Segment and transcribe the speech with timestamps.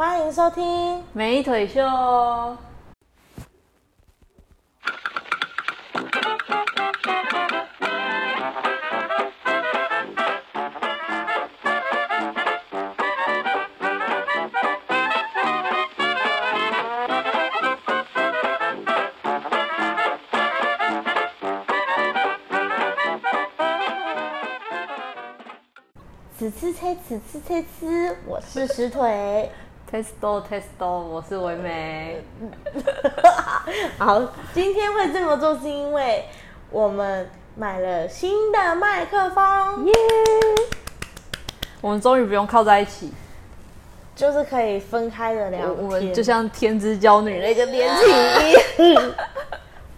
[0.00, 1.04] 欢迎收听。
[1.12, 1.82] 美腿秀。
[26.38, 29.50] 此次猜，此次猜吃，我是石腿。
[29.90, 32.22] Testo Testo，我是唯美。
[33.98, 34.22] 好，
[34.54, 36.24] 今天会这么做是因为
[36.70, 39.92] 我们买了新的麦克风，耶！
[41.80, 43.12] 我们终于不用靠在一起，
[44.14, 45.68] 就是可以分开的聊天。
[45.68, 48.04] 我我们就像天之娇女那个连体。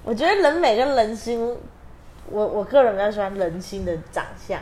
[0.04, 1.54] 我觉得人美跟人心，
[2.30, 4.58] 我我个人比较喜欢人心的长相。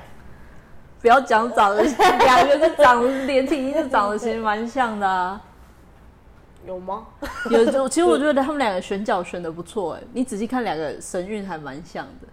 [1.01, 5.41] 不要讲长得，两个是长得连体，是长得其实蛮像的啊。
[6.67, 7.07] 有吗？
[7.51, 12.29] 有，就 其实我觉得他们两个选角选的不错哎，你仔细看两个神韵还蛮像的。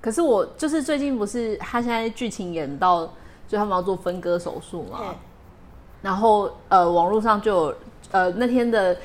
[0.00, 3.06] 可是我就是最近不是他现在剧情演到，
[3.46, 5.14] 就他们要做分割手术嘛，
[6.02, 7.76] 然后呃网络上就有
[8.10, 8.96] 呃那天的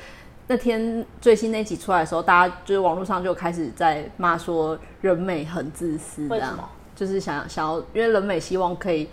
[0.48, 6.58] 那天最新那集出来的时候，大家就是网络上就开始在骂说人美很自私这样。
[6.94, 9.08] 就是想想要，因为人美希望可以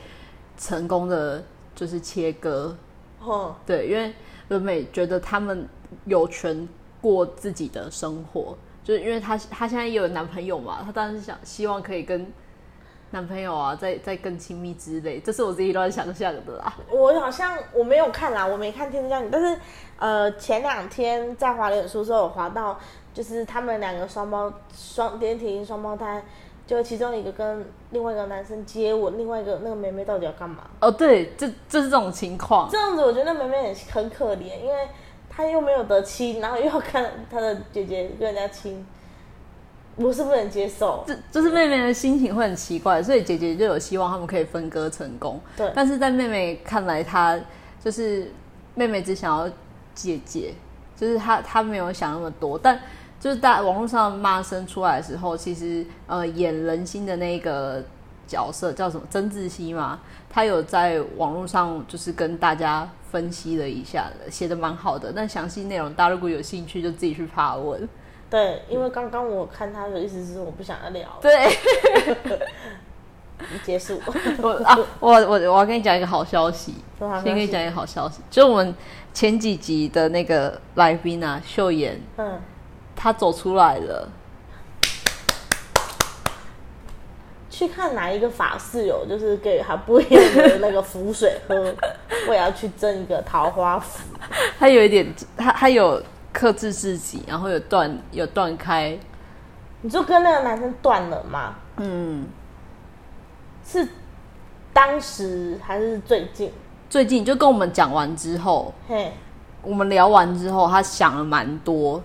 [0.57, 1.41] 成功的，
[1.73, 2.75] 就是切割，
[3.21, 4.13] 哦，对，因为
[4.49, 5.67] 人美觉得他们
[6.05, 6.67] 有权
[7.01, 12.29] 过自己的生活，就是因为她她现在也有男朋友嘛，她当然是想希望可以跟
[13.11, 16.73] 男朋友啊再再更亲密之类，这是我自己乱想象的啦。
[16.91, 19.59] 我好像我没有看啦，我没看《天之娇女》，但是
[19.97, 22.77] 呃前两天在华脸书时候有滑到，
[23.13, 26.21] 就是他们两个双胞双连体婴双胞胎。
[26.69, 30.65] 就其中一个跟另外一个男生接吻，另外一个那个妹妹到底要干嘛？
[30.79, 32.69] 哦，对，这这是这种情况。
[32.69, 34.87] 这样子，我觉得那妹妹很很可怜，因为
[35.27, 38.85] 她又没有得亲，然后又要看她的姐姐跟人家亲，
[39.95, 41.03] 我是不能接受。
[41.07, 45.41] 这就是妹妹的心情会很奇怪，所以姐姐就有希望他们可以分割成功。
[45.57, 47.35] 对，但是在妹妹看来，她
[47.83, 48.31] 就是
[48.75, 49.51] 妹妹只想要
[49.95, 50.53] 姐姐，
[50.95, 52.79] 就是她她没有想那么多，但。
[53.19, 57.83] 就是在网络上骂声出来的时候，其实呃演人心的那个
[58.25, 59.99] 角色叫什么曾志熙嘛，
[60.29, 65.11] 他有在网络上就是跟大家分析了一下的，写的蛮好的。
[65.13, 67.87] 但详细内容大家如果有兴趣，就自己去爬文。
[68.29, 71.09] 对，因为刚刚我看他的意思是我不想要聊。
[71.19, 71.57] 对，
[73.63, 73.99] 结束。
[74.41, 78.75] 我啊，我我我要跟你讲一个好消息，先跟你讲一个好消息，就我们
[79.13, 82.39] 前几集的那个来宾啊，秀妍，嗯。
[83.01, 84.09] 他走出来了，
[87.49, 91.55] 去看哪一个法事有，就是给他不一样的那个符水喝。
[92.27, 94.03] 我也要去争一个桃花符。
[94.59, 98.99] 他有一点，他他有克制自己，然后有断有断开。
[99.79, 101.55] 你就跟那个男生断了吗？
[101.77, 102.27] 嗯，
[103.65, 103.87] 是
[104.73, 106.51] 当时还是最近？
[106.89, 109.13] 最近就跟我们讲完之后，嘿，
[109.61, 112.03] 我们聊完之后，他想了蛮多。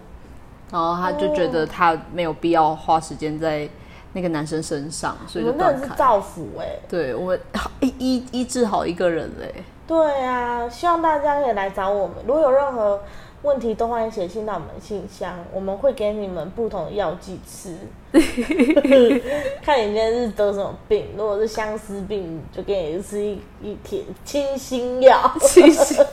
[0.75, 3.69] 然后他就觉得他没有必要花时间在
[4.13, 5.87] 那个男生身上，所以就断开。
[5.87, 7.41] 是造福哎，对我们
[7.79, 9.55] 医医医治好一个人嘞。
[9.87, 13.01] 对啊，希望大家可以来找我们，如果有任何
[13.43, 17.77] 问题，都欢迎写信到我们信箱，我们会给你们不同的药剂吃。
[19.63, 25.33] 看你今天是得什么病，如果是相思病，就给你吃一一帖清心药。
[25.41, 26.05] 清心。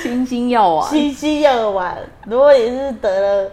[0.00, 1.98] 清新药丸，清新药丸。
[2.26, 3.50] 如果你是得了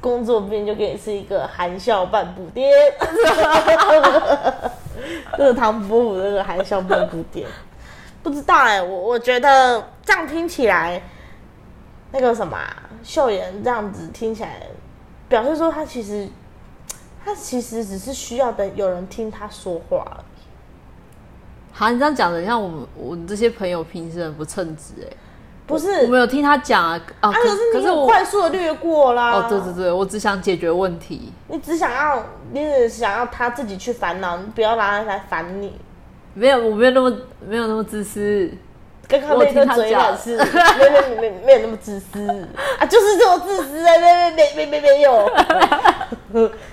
[0.00, 2.70] 工作病，就给你吃一个含笑半步癫。
[5.36, 7.44] 热 汤伯虎那个含笑半步癫，
[8.22, 11.00] 不知道哎，我我觉得这样听起来，
[12.12, 12.58] 那个什么
[13.02, 14.66] 秀妍这样子听起来，
[15.28, 16.28] 表示说他其实
[17.24, 20.24] 他其实只是需要等有人听他说话而已。
[21.72, 25.16] 好，你这样讲的，像我们我这些朋友平时很不称职哎。
[25.68, 27.30] 不是，我没有听他讲啊啊！
[27.30, 29.32] 可是可是我快速的略过啦。
[29.32, 31.30] 哦，对对对，我只想解决问题。
[31.46, 35.78] 你只想要，你只想要他自己去烦恼，你不要让他来烦你。
[36.32, 37.12] 没有，我没有那么
[37.46, 38.50] 没有那么自私。
[39.06, 42.46] 刚刚那个嘴脸是，没没没没有那么自私
[42.78, 43.98] 啊，就是这么自私啊！
[43.98, 45.30] 没没没没没没有，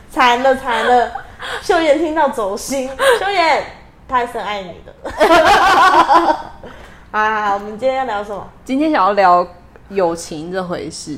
[0.10, 1.12] 惨了惨了！
[1.62, 2.90] 秀妍听到走心，
[3.20, 3.64] 秀妍，
[4.08, 4.94] 他还是爱你的。
[7.16, 8.46] 啊，我们今天要聊什么？
[8.66, 9.48] 今天想要聊
[9.88, 11.18] 友情这回事。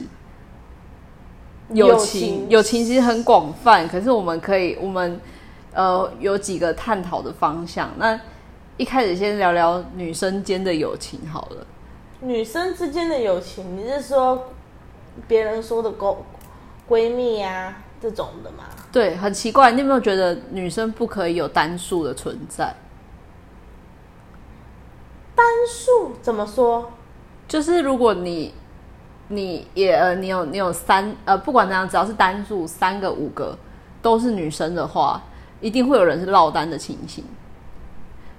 [1.70, 5.20] 友情，友情其实很广泛，可是我们可以，我们
[5.74, 7.90] 呃有几个探讨的方向。
[7.98, 8.20] 那
[8.78, 11.66] 一开始先聊聊女生间的友情好了。
[12.22, 14.50] 女生之间的友情，你是说
[15.28, 16.16] 别人说的闺
[16.88, 18.66] 闺蜜啊这种的吗？
[18.92, 22.72] 对，很奇怪，你有没有觉得女生不可以有单数的存在？
[25.38, 26.92] 单数怎么说？
[27.48, 28.54] 就是如果你
[29.28, 33.56] 你也呃你有你有三呃不管怎样，只要是单数三个五个
[34.02, 35.22] 都是女生的话，
[35.62, 37.24] 一定会有人是落单的情形。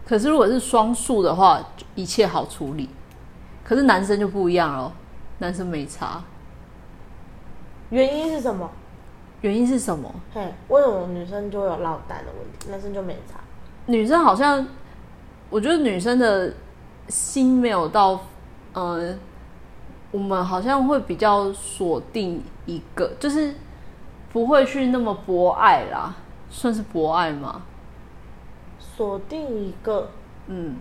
[0.04, 1.62] 可是如果是双数的话，
[1.94, 2.90] 一切好处理。
[3.62, 4.92] 可是男生就不一样了，
[5.38, 6.20] 男生没差。
[7.90, 8.68] 原因是什么？
[9.42, 10.12] 原因是什么？
[10.34, 13.38] 嘿，为什么女生就有落单的问题，男生就没差？
[13.86, 14.66] 女生好像，
[15.48, 16.52] 我觉得女生的
[17.08, 18.20] 心没有到，
[18.72, 19.16] 呃，
[20.10, 23.55] 我们好像会比较锁定一个，就是
[24.32, 26.14] 不会去那么博爱啦，
[26.50, 27.62] 算是博爱吗？
[28.78, 30.10] 锁定一个，
[30.46, 30.76] 嗯。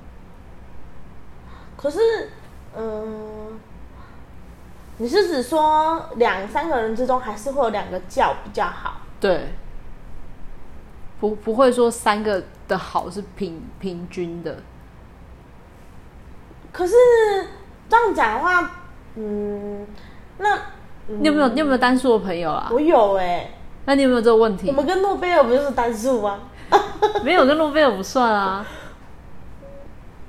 [1.75, 1.99] 可是，
[2.75, 3.59] 嗯，
[4.97, 8.97] 你是指说两三个人之中还是会有两个叫比较好？
[9.19, 9.49] 对，
[11.19, 14.57] 不不会说三个的好是平平均的。
[16.77, 16.93] 可是
[17.89, 18.71] 这样讲的话，
[19.15, 19.87] 嗯，
[20.37, 20.55] 那
[21.07, 22.69] 你有没有你有没有单数的朋友啊？
[22.71, 23.49] 我有哎。
[23.85, 24.67] 那你有没有这个问题？
[24.67, 26.41] 我们跟诺贝尔不就是单数吗？
[27.25, 28.63] 没有跟诺贝尔不算啊，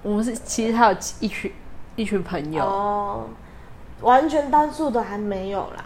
[0.02, 1.52] 我们是其实还有一群
[1.96, 3.26] 一群朋友哦，
[4.00, 5.84] 完全单数的还没有啦，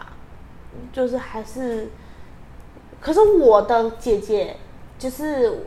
[0.93, 1.89] 就是还是，
[3.01, 4.55] 可是我的姐姐
[4.97, 5.65] 就是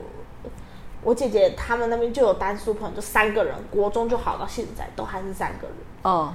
[1.06, 6.32] 我姐姐他们那边就有单数朋友，就三个人，国中就好到现在都还是三个人哦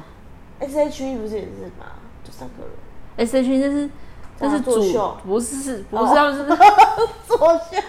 [0.60, 1.88] ，S H E 不是也是吗？
[2.24, 3.90] 就三个人，S H E 那是
[4.40, 4.72] 那是主
[5.26, 6.46] 不是不是要是
[7.28, 7.38] 作
[7.70, 7.82] 秀。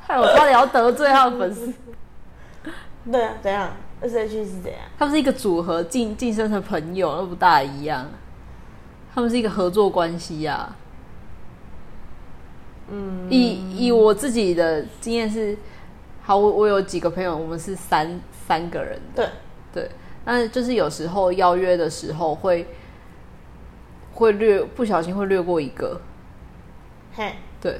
[0.00, 1.70] 害我差点要得罪他的粉丝。
[3.12, 4.80] 对啊，怎样？S H E 是怎样？
[4.98, 8.08] 他们是一个组合，晋晋升成朋友，那不大一样。
[9.14, 10.74] 他们是一个合作关系呀。
[12.88, 15.56] 嗯，以以我自己的经验是，
[16.26, 18.18] 好，我我有几个朋友，我们是三
[18.48, 18.98] 三个人。
[19.14, 19.28] 对
[19.74, 19.90] 对，
[20.24, 22.66] 但就是有时候邀约的时候会
[24.14, 26.00] 会略不小心会略过一个。
[27.14, 27.78] 嘿，对。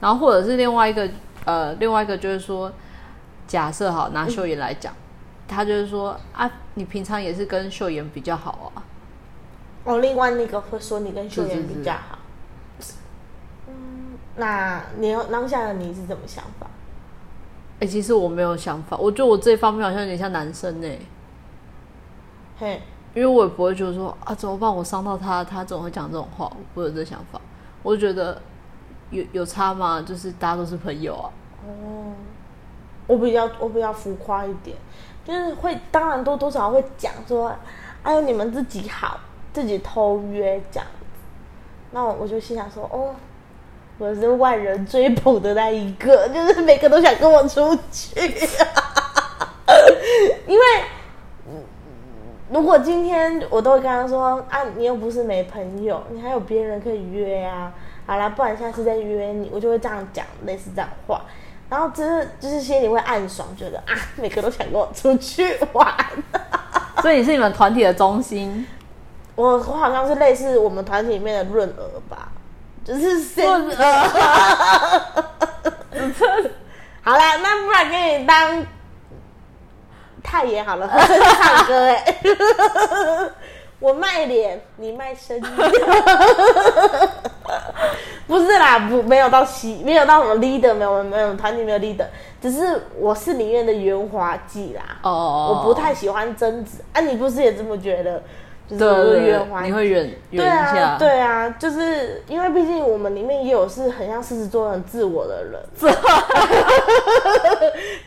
[0.00, 1.10] 然后或者是另外一个，
[1.44, 2.70] 呃，另外一个就是说，
[3.48, 4.94] 假设好拿秀妍来讲，
[5.48, 8.82] 他就是说啊，你平常也是跟秀妍比较好啊。
[9.82, 12.18] 哦，另外那个会说你跟秀妍比较好。
[13.66, 16.68] 嗯，那你当下的你是怎么想法？
[17.82, 20.88] 哎，其实我没有想法，我觉得我这方面好像有点像男生呢。
[22.56, 22.80] 嘿，
[23.12, 24.72] 因为我也不会觉得说啊，怎么办？
[24.72, 27.40] 我伤到他，他总会讲这种话，我不会有这想法。
[27.82, 28.40] 我就觉得。
[29.10, 30.00] 有有差吗？
[30.00, 31.28] 就是大家都是朋友啊。
[31.66, 32.14] 哦，
[33.06, 34.74] 我比较我比较浮夸一点，
[35.22, 37.54] 就是会当然多多少会讲说，
[38.02, 39.20] 哎呦你们自己好，
[39.52, 41.06] 自己偷约这样子。
[41.90, 43.14] 那我就心想说，哦，
[43.98, 48.10] 我是万人追捧的那一个，就是每个都想跟我出去。
[50.46, 50.64] 因为
[52.50, 57.72] 如果今天我都会跟他说，啊，你又不是没朋友，你还有别人可以约啊。
[58.04, 61.22] 好啦，不然下次再约你，我就会这样讲，类似这样话，
[61.70, 65.86] 然后就是就是心里会暗爽，觉得啊，每个都想跟我出去玩，
[67.00, 68.66] 所以你是你们团体的中心。
[69.36, 72.21] 我我好像是类似我们团体里面的润儿吧，
[72.84, 73.82] 就是润儿。
[77.02, 78.64] 好啦，那不然给你当
[80.22, 82.04] 太爷好了， 唱歌哎。
[83.80, 85.40] 我卖脸，你卖身。
[88.28, 92.06] 不是啦，不没有到西，没有到什么 leader，没有没有团体没有 leader，
[92.40, 94.82] 只是我是里面的圆滑剂啦。
[95.02, 98.22] 哦，我不太喜欢贞子啊，你不是也这么觉得？
[98.78, 100.96] 就是圆滑，你会忍忍一下。
[100.98, 105.60] 对啊，就是因为毕竟我们里面也有是很像狮子座很自我的人。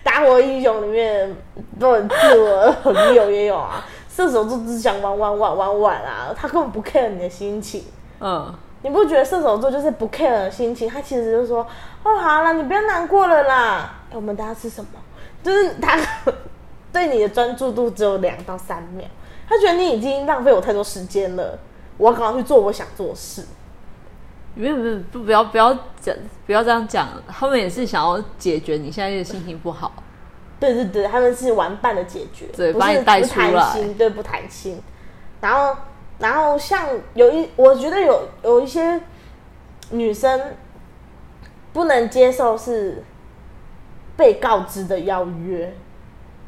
[0.03, 1.35] 打火英雄里面
[1.79, 3.85] 都很自我，朋友也有啊。
[4.09, 7.83] 射手座只想玩玩玩玩玩啊，他根本不 care 你的心情。
[8.21, 10.89] 嗯，你不觉得射手座就是不 care 心情？
[10.89, 11.67] 他其实就是说，
[12.03, 13.93] 哦，好了，你不要难过了啦。
[14.13, 14.89] 我们等下吃什么？
[15.43, 15.99] 就是他
[16.93, 19.05] 对你的专注度只有两到三秒，
[19.47, 21.57] 他觉得你已经浪费我太多时间了，
[21.97, 23.43] 我要赶快去做我想做的事。
[24.55, 27.09] 没有没有，不不要不要讲，不要这样讲。
[27.27, 29.91] 他们也是想要解决你现在的心情不好。
[30.57, 34.81] 对对对，他们是玩伴的解决，对，把你带出来，对，不谈心。
[35.41, 35.77] 然后，
[36.17, 39.01] 然后像有一，我觉得有有一些
[39.91, 40.53] 女生
[41.73, 43.03] 不能接受是
[44.15, 45.75] 被告知的邀约，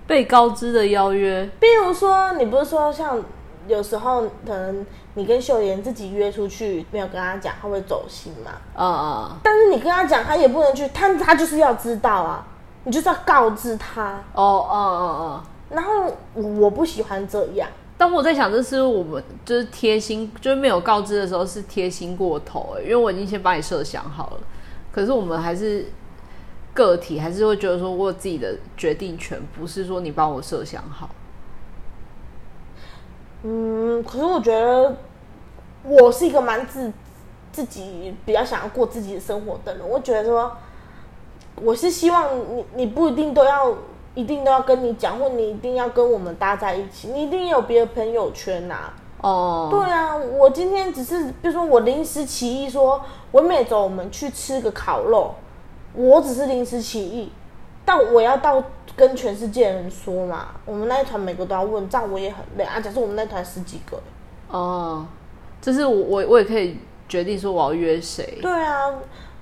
[0.07, 3.21] 被告知的邀约，比如说，你不是说像
[3.67, 4.85] 有时候可能
[5.15, 8.51] 你跟秀妍自己约出去，没有跟他讲，他会走心嘛？
[8.77, 12.47] 嗯嗯，但是你跟他讲，他也不能去，他他就是要知道啊，
[12.85, 14.23] 你就是要告知他。
[14.33, 15.43] 哦哦哦哦。
[15.69, 15.91] 然后
[16.33, 24.37] 我不喜欢这样，但我在想，这是我们就是贴心，就是没有告知的时候是贴心过头哎，因为我已经先把你设想好了，
[24.93, 25.85] 可是我们还是
[26.77, 31.09] 个体，还是会觉得说我自己的决定权，不是说你帮我设想好。
[33.41, 34.95] 嗯，可是我觉得
[35.83, 36.93] 我是一个蛮自
[37.51, 40.55] 自己比较想要过自己的生活的人，我觉得说
[41.55, 43.73] 我是希望你你不一定都要。
[44.17, 48.91] 一定都要跟你讲，或你一定要跟我们搭在一起，你一定有别的朋友圈呐。
[49.21, 52.99] 哦，对啊，我今天只是，比如说我临时起意说，
[53.31, 55.35] 我每周我们去吃个烤肉，
[55.97, 57.31] 我只是临时起意，
[57.83, 58.63] 但我要到
[58.95, 62.79] 跟全世界人说嘛，我们那一团每个都要问，这样我也很累啊。
[62.79, 63.99] 假设我们那团十几个，
[64.49, 65.05] 哦，
[65.59, 66.77] 就是我我我也可以
[67.09, 68.37] 决定说我要约谁。
[68.41, 68.93] 对啊。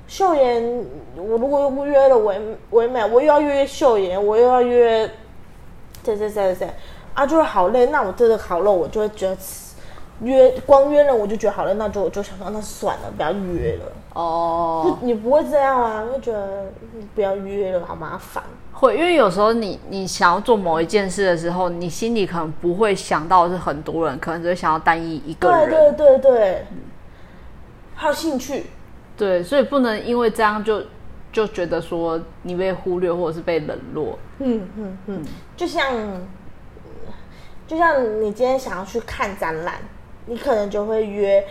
[0.08, 0.64] 秀妍，
[1.16, 5.10] 我如果又不约了唯唯美，我又要约秀妍，我又要约
[6.04, 6.70] 谁谁谁谁
[7.16, 7.88] 啊，就是好累。
[7.88, 9.36] 那我真的好累，我就会觉得
[10.22, 13.92] 约光约了我就觉得好累，那就我就想说，那算了，不要约了。
[14.16, 16.06] 哦，你不会这样啊？
[16.06, 16.72] 就觉得
[17.14, 18.42] 不要约了，好麻烦。
[18.72, 25.70] 会，因为有时候你你想要做某一件事的时候，你心里可能不会想到是很多人，可能只会想要单一一个人。
[25.70, 26.66] 对对对对，
[27.94, 28.68] 还有兴趣。
[29.18, 30.82] 对，所以不能因为这样就
[31.34, 34.18] 就觉得说你被忽略或者是被冷落。
[34.40, 35.26] 嗯嗯嗯，
[35.58, 35.94] 就像
[37.68, 39.76] 就像你今天想要去看展览，
[40.26, 41.46] 你可能就会约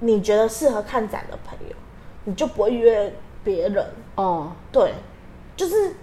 [0.00, 1.74] 你觉得适合看展的朋友，
[2.28, 3.10] 你就不会约
[3.42, 3.86] 别人。
[4.16, 4.92] 哦，对，
[5.56, 5.94] 就是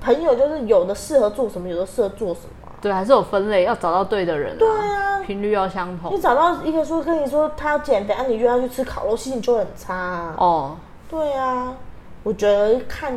[0.00, 2.68] 朋友就是有的适合做什么，有的适合做什么。
[2.80, 4.58] 对，还是有分类，要找到对的人。
[4.58, 6.12] 对啊，频率要相同。
[6.12, 10.34] 你找到一个说跟你说他要减肥，啊，你约他去吃烤肉，心情就很差。
[10.36, 10.76] 哦，
[11.08, 11.76] 对啊，
[12.24, 13.16] 我觉得看。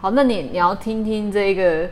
[0.00, 1.90] 好，那你你要听听这个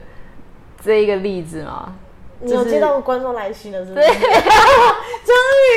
[0.81, 1.93] 这一个例子吗？
[2.39, 4.07] 你有接到观众来信了，是不是？
[5.27, 5.35] 终
[5.67, 5.75] 于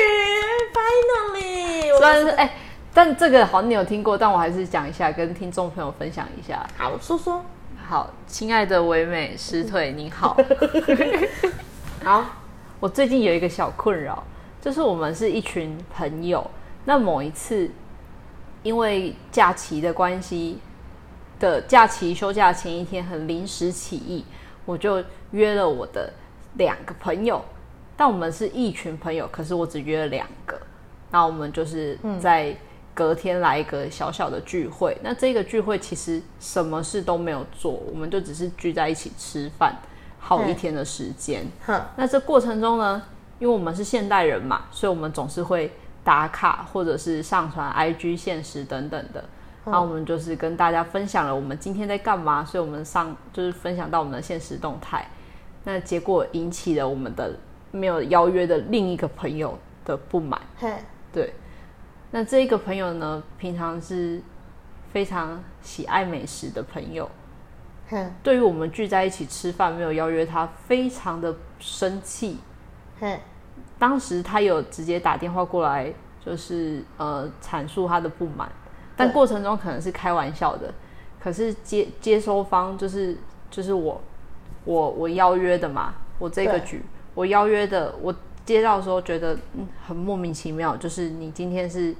[0.74, 1.98] ，finally。
[1.98, 2.52] 虽然是哎，
[2.92, 6.66] 但这个好像你有听过，但我还是讲一下，跟听众朋友分享一下。
[6.76, 7.44] 好，说说。
[7.88, 10.36] 好，亲爱的唯美师腿，你好。
[12.02, 12.24] 好，
[12.80, 14.22] 我最近有一个小困扰，
[14.60, 16.48] 就是我们是一群朋友，
[16.84, 17.70] 那某一次
[18.64, 20.58] 因为假期的关系
[21.38, 24.24] 的假期休假前一天很临时起意，
[24.64, 26.12] 我就约了我的
[26.54, 27.40] 两个朋友，
[27.96, 30.60] 但我们是一群朋友，可是我只约了两个，
[31.12, 32.56] 那我们就是在。
[33.00, 39.74] 隔天来一个小小的聚会，那这个聚会其实什么事都没有做，我们就只是聚在一起吃饭，
[40.18, 41.46] 耗一天的时间。
[41.96, 43.02] 那这过程中呢，
[43.38, 45.72] 因为我们是现代人嘛，所以我们总是会
[46.04, 49.24] 打卡或者是上传 IG 现实等等的。
[49.64, 55.08] 那我们就是跟大家分享了我们今天在干嘛，所以我们上就是分享到我们的现实动态。
[55.64, 57.32] 那结果引起了我们的
[57.70, 60.38] 没有邀约的另一个朋友的不满。
[61.10, 61.32] 对。
[62.12, 64.20] 那这一个朋友呢，平常是
[64.92, 67.08] 非常喜爱美食的朋友。
[68.22, 72.38] 对于我们聚在一起吃饭没有邀约他，非常的生气。
[73.78, 75.92] 当时他有直接打电话过来，
[76.24, 78.50] 就是呃阐述他的不满，
[78.96, 80.74] 但过程中可能是开玩笑的。
[81.20, 83.16] 可是接接收方就是
[83.50, 84.00] 就是我
[84.64, 86.82] 我我邀约的嘛，我这个局
[87.14, 88.12] 我邀约的我。
[88.44, 91.94] 接到的时候觉得嗯很莫名其妙，就是你今天是，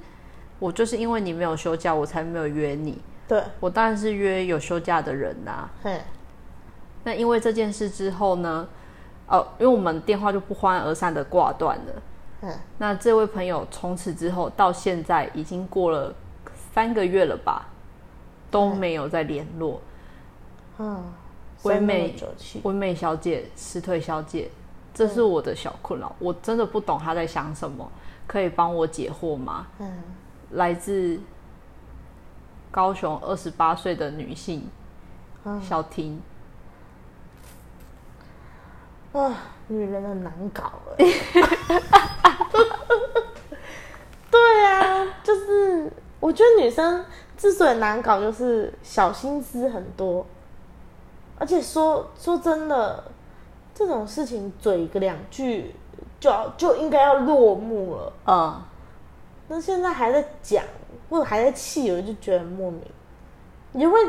[0.59, 3.01] 我就是因为你没有休假，我才没有约你。
[3.27, 5.69] 对，我当然是约有休假的人呐。
[7.03, 8.67] 那因为这件事之后呢，
[9.27, 12.03] 哦，因为我们电话就不欢而散的挂断了。
[12.41, 12.53] 嗯。
[12.77, 16.13] 那这位朋友从此之后到现在已经过了
[16.73, 17.67] 三个月了吧，
[18.49, 19.81] 都没有再联络。
[20.79, 21.03] 嗯。
[21.63, 22.15] 唯美，
[22.63, 24.49] 唯美小姐，辞退小姐。
[24.93, 27.89] 这是我的小困扰，我真的不懂他在想什么，
[28.27, 29.67] 可以帮我解惑吗？
[29.79, 30.03] 嗯，
[30.51, 31.17] 来自
[32.69, 34.69] 高雄二十八岁的女性
[35.61, 36.21] 小婷。
[39.13, 39.33] 啊，
[39.67, 41.05] 女人很难搞哎。
[44.29, 47.05] 对啊，就是我觉得女生
[47.37, 50.25] 之所以难搞，就是小心思很多，
[51.39, 53.10] 而且说说真的。
[53.81, 55.75] 这种事情嘴个两句
[56.19, 58.67] 就要就应该要落幕了啊！
[59.47, 60.63] 那现在还在讲
[61.09, 62.81] 或者还在气，我就觉得莫名。
[63.73, 64.01] 因为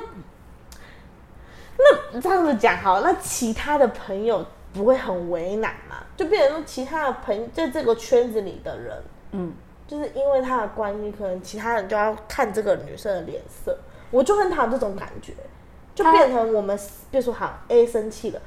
[1.78, 5.96] 那那这样子讲好，那其他的朋友不会很为难嘛？
[6.16, 9.02] 就变成说，其他的朋友在这个圈子里的人，
[9.32, 9.52] 嗯，
[9.88, 13.76] 就是因为他的关系，可能其他人就要看这个女生的脸色。
[14.10, 15.32] 我就很讨厌这种感觉，
[15.94, 16.78] 就变成我们，
[17.10, 18.40] 比如说好 A 生气了，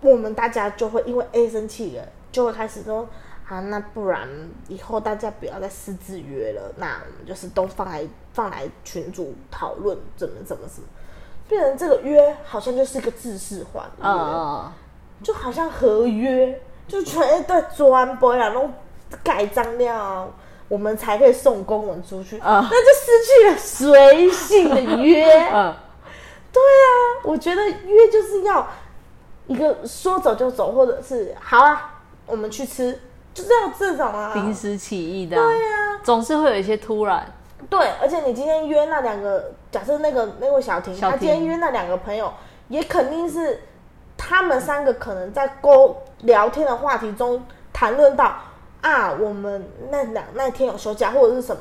[0.00, 3.08] 我们大家就会因为 A 生气了，就会开始说，
[3.48, 4.28] 啊，那不然
[4.68, 10.88] 以后大家不要再私自约了，那我们就是都放来放来群主讨论怎么怎么怎么，
[11.48, 18.68] 变成这个约好像就是一个自式化的约，就好像合约，就全在专播然后
[19.24, 20.32] 盖章了。
[20.68, 25.24] 我们才可以送公文出去，那就失去了随性的约。
[25.48, 25.74] 嗯，
[26.52, 28.68] 对啊，我觉得约就是要
[29.48, 32.96] 一个说走就走，或者是好啊，我们去吃，
[33.34, 35.36] 就是要这种啊，临时起意的。
[35.36, 37.26] 对啊，总是会有一些突然。
[37.68, 42.32] 对，而且你今天约那两个，假设那个那位小婷，她今天约那两个朋友，
[42.68, 43.60] 也肯定是
[44.16, 48.36] 他们三个可能在沟聊天的话题中谈论到。
[48.80, 51.60] 啊，我们那两那天有休假或者是什么？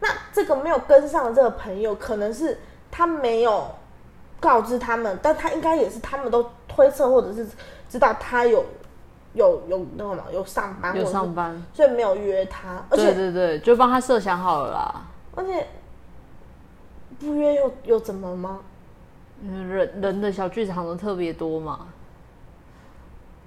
[0.00, 3.66] 那这个没有跟上的这个朋友，可能是他没有
[4.38, 6.44] 告知他们，但他应该也是他们都
[6.78, 7.44] 推测或者是
[7.88, 8.64] 知道他有
[9.34, 12.80] 有有那个嘛，有上班有上班，所以没有约他。
[12.88, 15.02] 而且对对，就帮他设想好了啦。
[15.34, 15.66] 而且
[17.18, 18.60] 不约又又怎么吗？
[19.42, 21.88] 人人的小剧场都特别多嘛，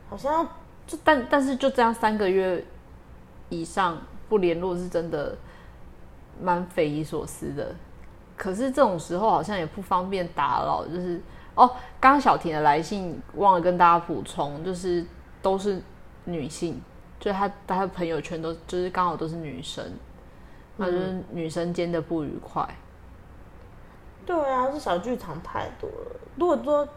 [0.09, 0.45] 好像
[0.85, 2.61] 就但但是就这样三个月。
[3.47, 3.97] 以上
[4.29, 5.35] 不联络是真的
[6.41, 7.75] 蛮匪夷所思的，
[8.37, 10.85] 可是这种时候好像也不方便打扰。
[10.85, 11.21] 就是
[11.55, 11.67] 哦，
[11.99, 15.05] 刚刚小婷的来信忘了跟大家补充，就是
[15.41, 15.81] 都是
[16.25, 16.81] 女性，
[17.19, 19.85] 就是她她的朋友圈都就是刚好都是女生，
[20.77, 22.67] 那就是女生间的不愉快。
[24.25, 26.19] 对啊，这小剧场太多了。
[26.37, 26.87] 如果说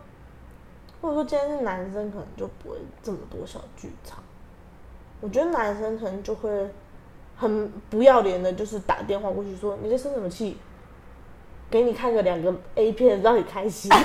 [1.00, 4.22] 如果说今天是男生，可能就不会这么多小剧场。
[5.20, 6.70] 我觉得男生可能就会
[7.34, 10.58] 很不要脸的，就是打电话过去说：“你在生什么气？
[11.74, 13.90] 给你看个两个 A 片，让你开心。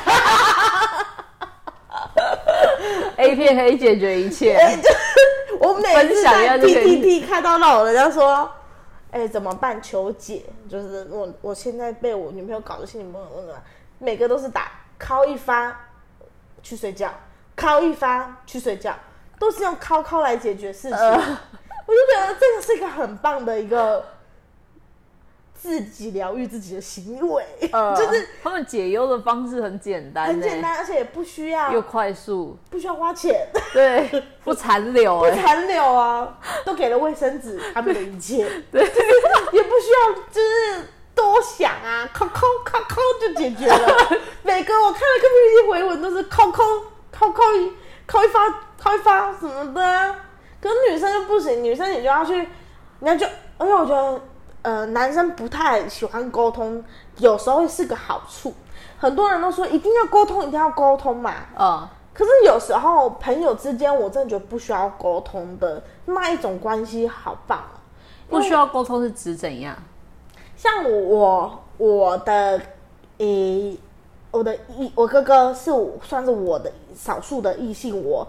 [3.15, 4.57] ”A 片可以解决一切。
[5.61, 8.49] 我每次在 PPT 看到老人家说
[9.13, 9.79] ：“哎，怎么办？
[9.83, 13.61] 求解。”就是我我现在被我女朋友搞得心里闷闷的，
[13.99, 15.79] 每个都是打敲一发
[16.63, 17.13] 去睡觉，
[17.55, 18.95] 敲一发去睡觉。
[19.37, 24.03] 都是用敲敲来解决事情，我就觉得这个是一个很棒的一个
[25.61, 44.17] 自己疗愈自己的行为， 就是他们解忧的方式很简单，很简单，而且也不需要又快速，不需要花钱，对， 不残留，不残留啊，都给了卫生纸， 他们的一切，对，也不需要就是多想啊，靠靠靠靠就解决了。
[44.43, 46.63] 每个我看了个 PPT 回文都是靠靠
[47.11, 47.73] 靠靠一
[48.05, 48.39] 靠一发。
[48.81, 50.15] 开发什么的，
[50.61, 52.47] 可是女生就不行，女生你就要去，
[52.99, 54.21] 你要就，而且我觉得，
[54.69, 56.83] 呃，男生不太喜欢沟通，
[57.17, 58.53] 有时候是个好处。
[58.99, 61.33] 很多人都说一定要沟通，一定要沟通嘛。
[61.57, 61.87] 嗯。
[62.13, 67.81] 可是有时候朋友之间，我真的觉得不需要沟通的那一种关系好棒啊。
[68.29, 69.75] 不需要沟通是指怎样？
[70.55, 72.61] 像我我的，
[73.17, 73.75] 诶，
[74.29, 75.71] 我的异我哥哥是
[76.03, 78.27] 算是我的少数的异性我。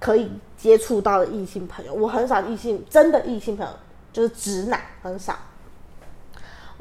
[0.00, 3.72] 可以接触到的异性朋友，我很少异性真的异性朋友，
[4.12, 5.36] 就是直男很少。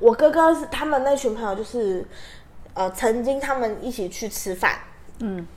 [0.01, 2.05] 我哥哥是他们那群朋友，就是
[2.73, 4.79] 呃，曾经他们一起去吃饭，
[5.19, 5.47] 嗯，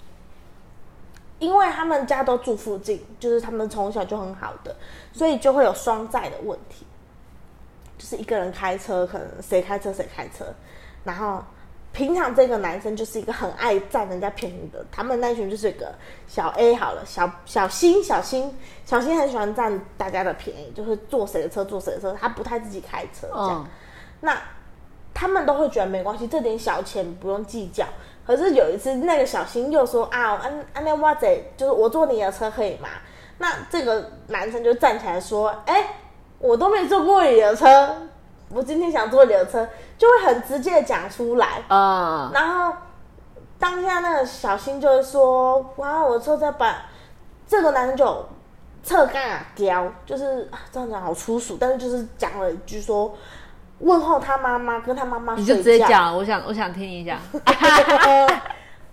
[1.38, 4.76] 因为他们家都住附近，就是他们从小就很好的，
[5.12, 6.87] 所以就会有双载的问题，
[7.98, 10.44] 就是一个人开车，可能谁开车谁开车，
[11.02, 11.42] 然后。
[11.94, 15.94] 平常这个男生就是一个很爱占人家便宜的，他们那群就是一个
[16.26, 18.52] 小 A 好了，小小新小新
[18.85, 23.68] 小新很喜欢占大家的便宜，就是坐谁的车坐谁的车，他不太自己开车这样。
[24.24, 24.37] 那
[25.12, 27.87] 他们都会觉得没关系，这点小钱不用计较。
[28.26, 32.88] 可是有一次那个小新又说啊，安安那哇仔，就是我坐你的车可以吗？
[33.38, 35.96] 那这个男生就站起来说，哎，
[36.38, 37.94] 我都没坐过你的车。
[38.50, 42.30] 我今天想坐你的车，就会很直接的讲出来啊。
[42.32, 42.76] 然后
[43.58, 46.87] 当下那个小新就会说：“哇，我车在把
[47.46, 48.26] 这个男生就
[48.82, 53.12] 侧干啊叼，就是这样讲好粗俗，但是就是讲了一句说
[53.85, 57.18] 问候他妈妈，跟他妈妈你就直接讲，我想我想听一下。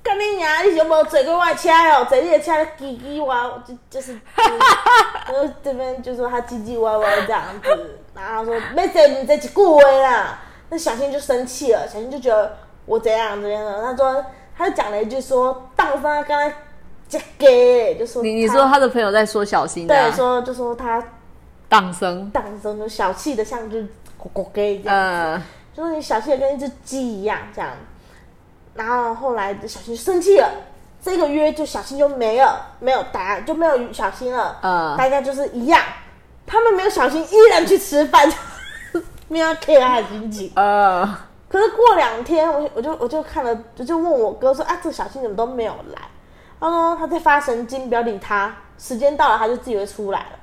[0.04, 0.65] 干你娘！
[0.65, 2.04] 你有没有坐过我的车哦？
[2.10, 7.99] 坐你的车叽叽歪，就就是，然后这边就说他叽叽歪歪这样子。
[8.15, 11.88] 然后说没坐你这几句话啦，那小新就生气了。
[11.88, 13.80] 小新就觉得我怎样怎样的。
[13.84, 14.25] 他说
[14.58, 16.51] 他就讲了一句说，当生刚才
[17.08, 21.01] 这给，就说你你说他的朋友在说小新的、对，啊，说就说他
[21.69, 23.88] 荡生，当生就小气的像只
[24.21, 27.71] 咕咕给这样，呃，就是你小气的跟一只鸡一样这样。
[28.73, 30.49] 然后后来小新生气了，
[31.01, 34.60] 这个约就小新就没了，没有答案，就没有小新了。
[34.62, 35.81] 嗯大家就是一样，
[36.45, 38.31] 他们没有小新，依然去吃饭，
[39.27, 40.53] 没有 K 他的经济。
[40.55, 41.05] 呃，
[41.49, 46.01] 可是过两天，我我就我就看了，我就问我哥说啊，这小新怎么都没有来？
[46.60, 48.55] 他说他在发神经，不要理他。
[48.77, 50.39] 时间到了，他就自己会出来了。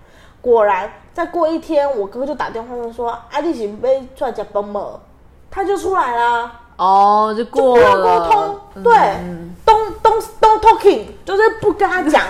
[0.48, 5.00] 果然，再过一天，我哥就打电话问说，啊，你是被出来吃饭吗？
[5.50, 6.52] 他就出来了。
[6.76, 8.92] 哦，就过了不要了，沟通，对
[9.66, 12.22] ，don't don't don't talking，就是不跟他讲，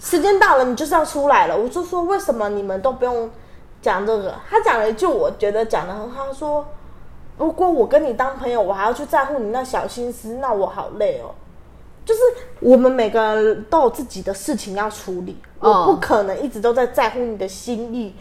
[0.00, 1.56] 时间到了你就是要出来了。
[1.56, 3.30] 我就说为什么你们都不用
[3.80, 4.34] 讲这个？
[4.50, 6.66] 他讲了一句我觉得讲的很好，他说
[7.38, 11.30] 如果我跟你当朋友，我还要去在乎你那小心思，那我好累哦。
[12.04, 12.20] 就是
[12.60, 18.14] 我们每个人都有自己的事情要处理，我嗯不可能一直都在在乎你的心意。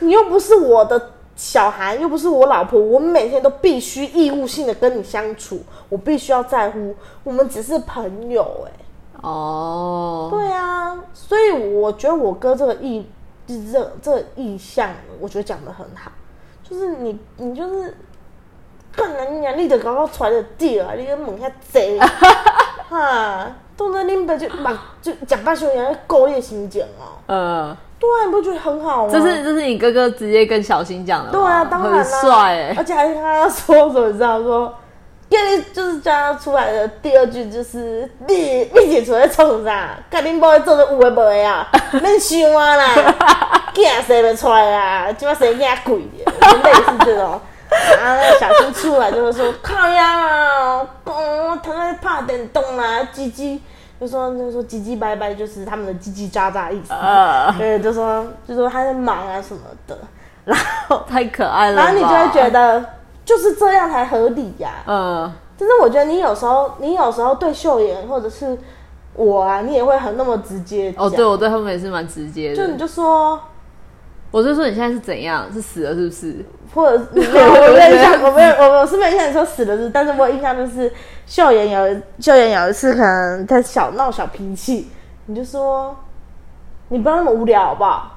[0.00, 6.94] 你又不是我的小孩，又不是我老婆，我们每天都必须义务性的跟你相处，我必须要在乎。
[7.22, 8.72] 我们只是朋友、哎，
[9.22, 13.06] 哦，对啊，所以我觉得我哥这个意，
[13.46, 14.90] 就是这这个意向，
[15.20, 16.10] 我觉得讲的很好，
[16.68, 17.94] 就是你你就是。
[18.96, 21.98] 干人家你就搞到出来就对了，你个问遐济，
[22.88, 24.68] 哈，动作恁爸就目
[25.02, 27.16] 就讲大修养勾你的心情哦。
[27.26, 29.10] 呃，对啊，你不觉得很好吗？
[29.12, 34.72] 这是这是你哥哥直接跟小新讲的吗，对啊，当然很啦、帅哎、而且还跟他说什么，你知道说，
[35.30, 39.96] 因为就是叫他出来的第二句就是你你姐出来创啥？
[40.10, 41.66] 跟恁某做的有诶无诶啊？
[41.92, 42.84] 恁想啊啦，
[43.74, 47.40] 囝生不出来啊，即摆生囝贵的，就 类似这种。
[47.98, 53.58] 然后那小新出来就会说靠呀，嗯，他在怕点动啊，叽叽，
[54.00, 56.92] 就说就说叽叽拜拜，就是他们的叽叽喳喳意思。
[56.92, 59.96] 呃，对，就说就说他在忙啊什么的，
[60.44, 60.58] 然
[60.88, 62.84] 后太可爱了，然后你就会觉得
[63.24, 68.56] 就是这样才合理呀、嗯，就是我觉得你有时候，你有时候对秀妍或者是
[69.14, 71.04] 我啊，你也会很那么直接讲。
[71.04, 73.40] 哦，对我对他们也是蛮直接的，就你就说，
[74.34, 76.44] 我是说你现在是怎样，是死了是不是？
[76.74, 80.92] 或者没有，我没有印象，我没有，我我是没有印象你说死了是，但是我印象就是
[81.24, 84.90] 秀妍有秀妍有一次可能在小闹小脾气，
[85.26, 85.96] 你就说
[86.88, 88.10] 你不要那么无聊好不好？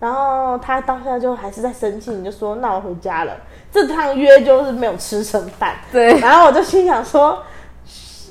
[0.00, 3.36] 然后他当下就还是在生气，你就说那我回家了。
[3.70, 7.42] 这趟约就是没有吃成饭，对然后我就心想说，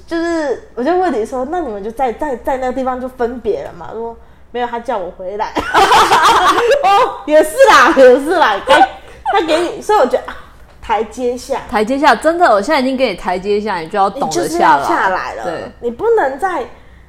[0.07, 3.91] 就是我就问你说，那你们就在在在那个地方就分别了嘛？
[3.93, 4.17] 说
[4.55, 5.51] 没有，他叫我回来。
[6.81, 8.79] 哦，也是啦，也是啦，该
[9.25, 10.37] 他给你，所以我觉得啊，
[10.81, 16.63] 台阶下，台阶下真的，我现在已经给你台阶下，你就要你懂得下来，下来了，对，你不能再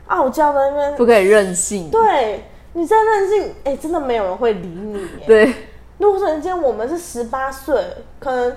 [0.09, 5.25] 傲娇在那边，不可以任性，对，你再任性，哎、真的没有人会理你耶。
[5.29, 5.55] 对，
[5.99, 7.81] 如果说今天我们是十八岁，
[8.19, 8.57] 可能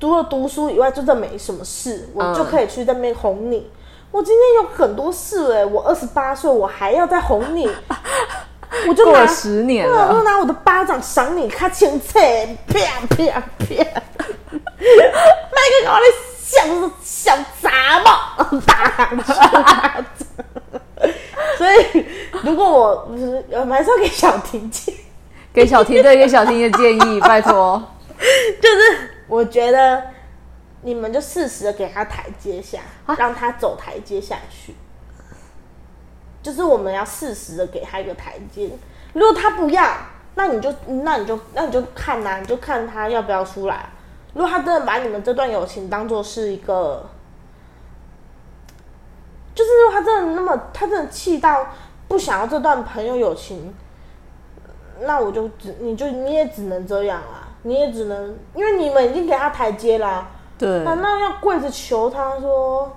[0.00, 2.34] 除了读书以外，真的没什么事，我嗯。
[2.34, 3.70] 就可以去在那边哄你。
[4.14, 7.68] 我今天有很多事哎、我二十八岁，我还要再哄你，
[8.86, 12.20] 我就拿过了十年对啊，我了就，拿我的巴掌赏你，咔前侧，
[12.68, 13.66] 啪啪啪，
[14.78, 16.04] 那个搞你
[16.38, 16.62] 小
[17.02, 17.72] 小杂
[18.04, 20.00] 毛打。
[21.58, 22.06] 所以，
[22.44, 24.94] 如果我不是，还是要给小婷建
[25.52, 27.82] 给小婷对给小婷的建议，拜托，
[28.62, 30.00] 就是我觉得
[30.82, 34.74] 你们就适时的给他台阶下，让他走台阶下去。
[36.42, 38.70] 就是我们要适时的给他一个台阶。
[39.12, 39.96] 如果他不要，
[40.34, 43.88] 那你就那你就那你就看呐、你就看他要不要出来。
[44.34, 47.08] 如果他真的把你们这段友情当做是一个，
[49.54, 51.68] 就是如果他真的那么他真的气到
[52.08, 53.72] 不想要这段朋友友情，
[55.00, 62.90] 那我就只你就你也只能这样啊，你也只能因为你们已经给他台阶啦，对，难道要跪着求他说？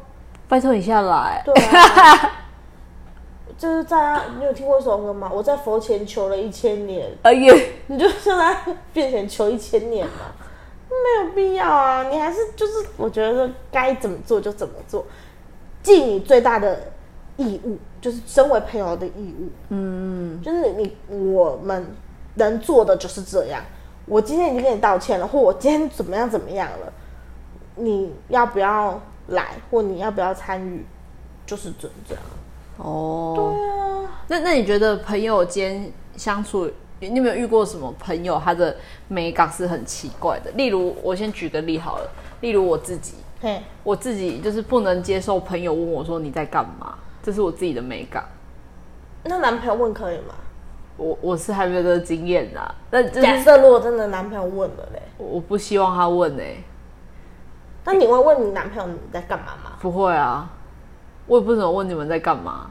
[0.48, 2.32] 拜托你下来，对啊，
[3.58, 5.30] 就是在他，你有听过一首歌吗？
[5.34, 7.54] 我在佛前求了一千年，哎呀，
[7.88, 8.56] 你就现在
[8.93, 10.13] 变成求一千年嘛？
[10.89, 12.04] 没有必要啊！
[12.04, 15.06] 你还是就是，我觉得该怎么做就怎么做，
[15.84, 16.80] 尽你最大的
[17.36, 19.50] 义务，就是身为朋友的义务。
[19.70, 21.93] 嗯，就是你我们
[22.36, 23.62] 能做的就是这样。
[24.06, 26.93] 我今天已经跟你道歉了，或我今天怎么样怎么样了，
[27.78, 30.86] 你要不要来，或你要不要参与，
[31.46, 32.24] 就是这这样。
[32.78, 38.76] 哦，对啊，那那你觉得朋友间相处，你有没有遇过什么朋友他的
[39.08, 40.52] 美感是很奇怪的？
[40.52, 42.10] 例如，我先举个例好了，
[42.42, 48.24] 例如我自己，对，我自己就是不能接受朋友问我说你在干嘛，这是我自己的美感。
[49.24, 50.36] 那男朋友问可以吗？
[50.98, 56.56] 我我是还没有这个经验呐，但就是假设如果真的男朋友问了嘞，我不希望他问哎、
[57.89, 59.71] 那你会问你男朋友你在干嘛吗？
[59.80, 60.50] 不会啊，
[61.26, 62.69] 我也不怎么问你们在干嘛，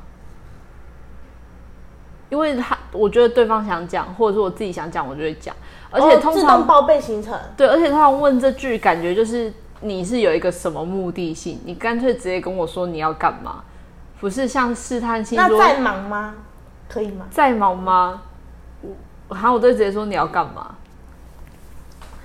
[2.29, 5.57] 因为他我觉得对方想讲，或者是我自己想讲，我就会讲，
[5.91, 9.51] 而且哦通常、报备行程，对，而且通常问这句，感觉就是
[9.81, 13.65] 你是有一个什么目的性，你干脆直接跟我说你要干嘛，
[14.21, 16.35] 不是像试探性说那在忙吗？
[16.91, 17.25] 可以吗？
[17.31, 18.21] 在忙吗？
[19.29, 20.75] 我好，我都会直接说你要干嘛，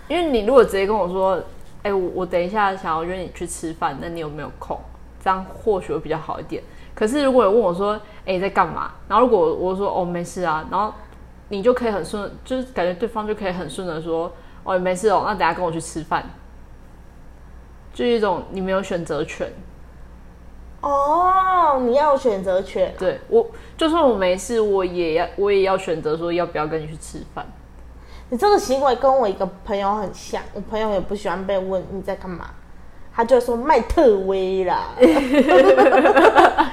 [0.10, 1.42] 因为你如果直接跟我说，
[1.84, 4.80] 哎、我我等一下想要约你去吃饭，那你有没有空？
[5.24, 6.64] 这样或许会比较好一点。
[6.94, 7.94] 可是如果有问我说，
[8.26, 8.92] 哎、你在干嘛？
[9.08, 10.94] 然后如果我说哦没事啊，然后
[11.50, 14.32] 你就可以很顺，就是感觉对方就可以很顺的说，
[14.64, 16.24] 哦没事哦，那等下跟我去吃饭，
[17.94, 19.52] 就一种你没有选择权。
[20.82, 23.46] 哦，你要选择权，对我，
[23.78, 27.46] 就算我没事，我也要我也要选择说要不要跟你去吃饭。
[28.32, 32.46] 你这个行为跟我一个朋友很像，我朋友也不喜欢被问你在干嘛，
[33.14, 34.92] 他就会说麦特威啦。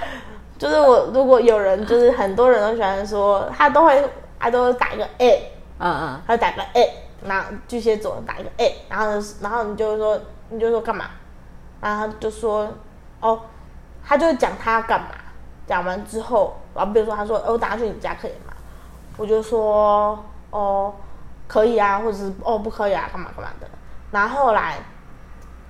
[0.57, 6.95] 就是我如果有人，就是很多人都喜欢说，他都会他都会打一个 A，嗯嗯，他打个 A，
[7.25, 11.07] 然后巨蟹座打一个 A，然后呢然后你就会说你就说干嘛，
[11.81, 12.69] 然后他就说
[13.19, 13.41] 哦，
[14.05, 15.09] 他就会讲他要干嘛，
[15.67, 18.53] 讲完之后，然后比如说他说，哦，我打算去你家可以吗？
[19.17, 20.17] 我就说
[20.51, 20.95] 哦
[21.49, 23.67] 可以啊，或者是哦不可以啊，干嘛干嘛的。
[24.13, 24.77] 然后后来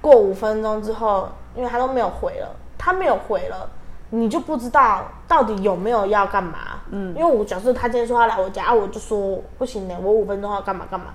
[0.02, 3.70] 过五分钟之后，因为他都没有回了，他没有回了，
[4.10, 6.58] 你就不知道到底有没有要干嘛。
[6.90, 11.06] 嗯，因为我假设他今天说要来我家，啊，我就说不行呢，我五分钟要干嘛干嘛。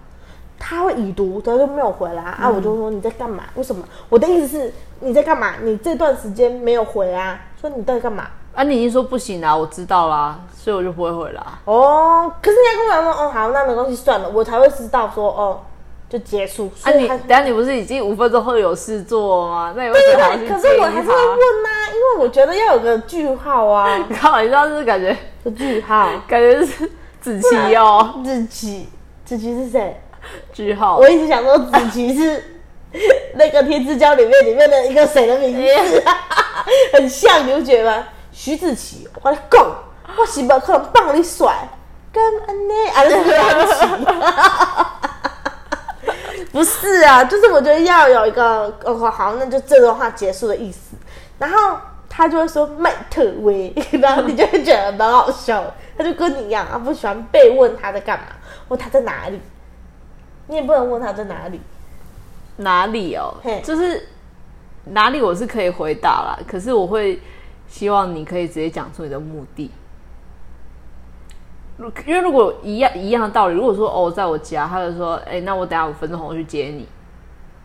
[0.60, 3.44] 他会已读，他就没有回来啊，我就说你在干嘛？
[3.56, 3.84] 为什么？
[4.08, 5.56] 我的意思是你在干嘛？
[5.62, 8.28] 你这段时间没有回啊，说你到底干嘛？
[8.54, 11.60] 啊，你已经说不行啦，我知道啦，所以我就不会回啦。
[11.66, 15.60] 哦，可是你要跟我说，哦，好，那没关系，算了，我才会知道说，哦，
[16.08, 16.70] 就结束。
[16.84, 19.74] 啊你，等下你不是已经五分钟后有事做吗？
[19.76, 24.30] 那你为对对对，可是我接还是会问呐、因为我觉得要有个句号啊，他？
[24.32, 26.08] 靠，你知道是感觉有句号。
[26.28, 28.88] 感觉是子琪哦，子琪，
[29.26, 30.00] 子琪是谁？
[30.54, 31.10] 句号我。
[31.10, 32.62] 一直想说子琪是
[33.34, 35.64] 那个《天之骄》里面里面的一个谁的名字、
[36.94, 38.08] 很像，你不觉得吗？
[38.34, 39.66] 徐子淇，我跟你讲，
[40.18, 41.70] 我是不可能帮你甩，
[42.12, 42.74] 干安呢？
[42.94, 43.78] 啊，这是梁琪。
[46.52, 50.96] 不是啊，就是我觉得要有一个哦，好，那就这段话结束的意思。
[51.40, 51.78] 然后
[52.10, 55.64] 他就会说麦特威，然后你就会觉得蛮好笑。
[55.98, 58.26] 他就跟你一样，他不喜欢被问他在干嘛，
[58.68, 59.40] 或他在哪里。
[60.48, 61.62] 你也不能问他在哪里。
[62.58, 63.62] 哪里哦嘿？
[63.64, 64.08] 就是
[64.86, 67.20] 哪里我是可以回答啦，可是我会
[67.74, 69.72] 希望你可以直接讲出你的目的。
[71.76, 76.88] 如因为如果一样一样的道理，如果说哦在我家，他就说哎、那我等下五分钟后我去接你。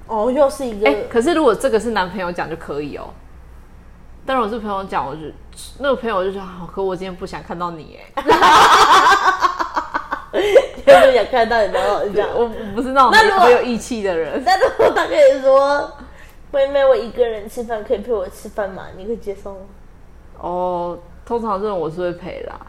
[0.07, 3.11] 哦，又是一个，哎、可是如果这个是男朋友讲就可以哦。
[4.25, 5.21] 但是我是朋友讲，我就
[5.79, 8.23] 那个朋友就说好，可我今天不想看到你哎，
[10.87, 12.27] 就是想看到你的好笑。
[12.35, 14.43] 我我不是那种那很有义气的人。
[14.43, 15.93] 但如果他跟你说，
[16.51, 18.85] 妹妹，我一个人吃饭，可以陪我吃饭吗？
[18.97, 19.61] 你会接受吗？
[20.39, 22.61] 哦，通常这种我是会陪啦。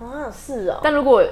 [0.00, 0.80] 啊，是哦。
[0.82, 1.22] 但如果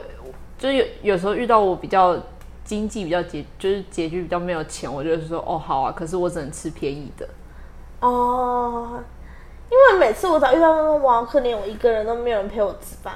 [0.56, 2.16] 就是有有时候遇到我比较
[2.64, 7.28] 经济比较拮，就是拮据比较没有钱，我就会说哦好啊，可是我只能吃便宜的。
[8.00, 9.00] 哦，
[9.70, 13.14] 因为每次我只要遇到那种我好可怜，我一个人都没有人陪我吃饭，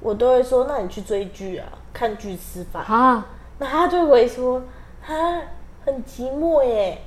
[0.00, 2.84] 我都会说，那你去追剧啊，看剧吃饭。
[2.84, 3.26] 啊，
[3.58, 4.62] 那他就会说，
[5.06, 5.42] 啊，
[5.84, 7.00] 很寂寞耶。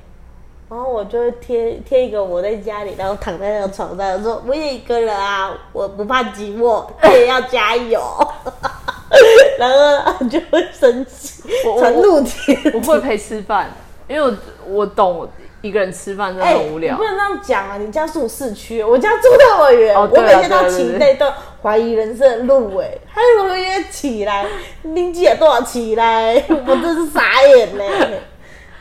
[0.67, 8.01] 然后我就会贴贴一个我在家里，然后躺在那个床上，说我也一个人啊，我不怕寂寞， 我也要加油。
[9.59, 12.57] 然后他就会生气，我传怒帖。
[12.73, 13.71] 我会陪吃饭，
[14.07, 14.35] 因为我
[14.67, 15.27] 我懂
[15.61, 17.03] 一个人吃饭真的哎，很无聊你不。
[17.03, 17.77] 能这样讲啊！
[17.77, 24.45] 你家住市区，我家住那么远，我每天到对对对骑那段怀疑人生的路，哎，还有什么约起来？
[24.81, 26.43] 拎起来多少起来？
[26.49, 28.19] 我真是傻眼嘞！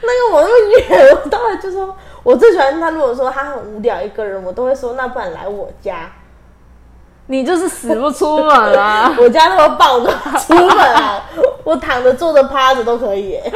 [0.06, 2.90] 那个我那么远，我当然就说，我最喜欢他。
[2.90, 6.10] 如果说他很无聊一个人，我都会说，那不然来我家。
[7.26, 9.14] 你就是死不出门啊！
[9.18, 11.24] 我家那么棒，我都出门啊，
[11.64, 13.52] 我躺着、坐着、趴着都可以耶。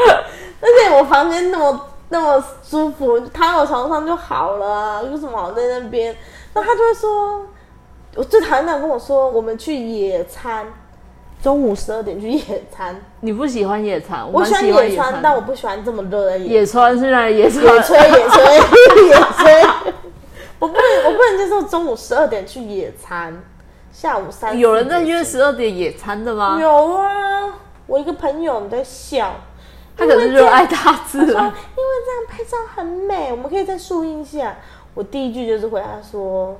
[0.60, 6.16] 而且我房间那么那么舒服，躺在我床上就好了啊，有什么好在那边？
[6.54, 7.42] 那他就会说，
[8.14, 10.66] 我最讨厌那种跟我说，我们去野餐，
[11.42, 14.28] 中午十二点去野餐，你不喜欢野餐？
[14.32, 16.58] 我喜欢野野餐，但我不喜欢这么热的野。
[16.58, 17.62] 野餐是哪野野餐？
[17.62, 19.92] 炊野炊野炊，
[20.58, 23.40] 我不能我不能接受中午十二点去野餐，
[23.92, 26.58] 下午三有人在约十二点野餐的吗？
[26.60, 27.54] 有啊，
[27.86, 29.36] 我一个朋友你在笑，
[29.96, 31.46] 他可是热爱大自然因为这然。
[31.46, 31.54] 样
[32.28, 34.56] 拍照很美，我们可以在树荫下。
[34.94, 36.56] 我第一句就是回答说：“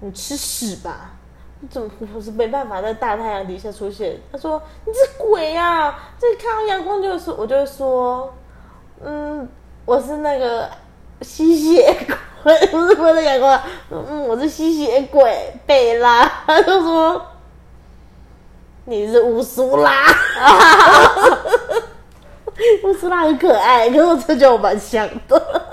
[0.00, 1.12] 你吃屎吧！
[1.60, 6.10] 你怎么我是没办法在大太阳底下出现？”他说：“你这鬼啊！
[6.18, 8.34] 这看到阳光就会说，我就会说，
[9.04, 9.48] 嗯，
[9.84, 10.68] 我是那个
[11.20, 11.94] 吸血
[12.42, 17.20] 鬼， 不是为了阳光，嗯，我是吸血鬼贝拉。”他就说
[18.86, 19.92] ：“你是乌苏拉。
[22.84, 25.70] ”乌苏拉很可爱，可是我真觉得我蛮像的。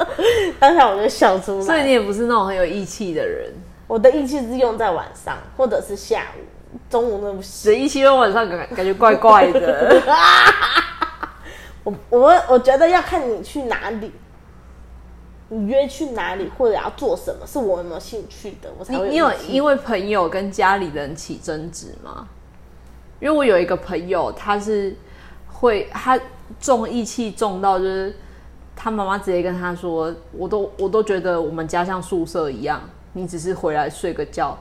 [0.60, 1.66] 当下我就笑出来。
[1.66, 3.54] 所以你也不是那种很有义气的人，
[3.88, 7.44] 我的义气是用在晚上或者是下午，中午那不行。
[7.44, 10.02] 所以义气用晚上感感觉怪怪的。
[11.84, 14.12] 我我我觉得要看你去哪里，
[15.48, 22.28] 你约去哪里或者要做什么，是我有没有兴趣的，我才会你你有因为朋友跟家里人起争执吗？
[23.22, 24.94] 因为我有一个朋友，他是
[25.48, 26.20] 会他
[26.60, 28.14] 重义气重到就是
[28.76, 32.82] 他妈妈直接跟他说，我都我都觉得我们家像宿舍一样，
[33.18, 34.56] 你只是回来睡个觉，